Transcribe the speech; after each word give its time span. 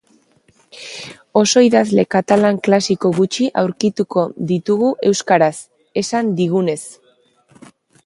Oso 1.41 1.61
idazle 1.67 2.05
katalan 2.15 2.57
klasiko 2.69 3.13
gutxi 3.19 3.51
aurkituko 3.63 4.27
ditugu 4.53 4.93
euskaraz, 5.13 5.55
esan 6.05 6.37
digunez. 6.45 6.81